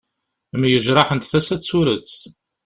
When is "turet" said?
1.67-2.13